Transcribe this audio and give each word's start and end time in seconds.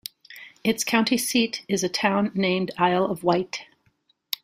Its 0.63 0.83
county 0.83 1.15
seat 1.15 1.63
is 1.67 1.83
a 1.83 1.87
town 1.87 2.31
named 2.33 2.71
Isle 2.75 3.05
of 3.05 3.23
Wight. 3.23 3.67